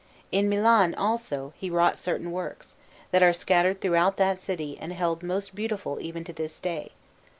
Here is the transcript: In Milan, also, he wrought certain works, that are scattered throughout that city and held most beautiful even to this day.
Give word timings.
In 0.31 0.49
Milan, 0.49 0.95
also, 0.95 1.53
he 1.57 1.69
wrought 1.69 1.95
certain 1.95 2.31
works, 2.31 2.75
that 3.11 3.21
are 3.21 3.33
scattered 3.33 3.81
throughout 3.81 4.17
that 4.17 4.39
city 4.39 4.75
and 4.81 4.91
held 4.91 5.21
most 5.21 5.53
beautiful 5.53 5.99
even 6.01 6.23
to 6.23 6.33
this 6.33 6.59
day. 6.59 6.93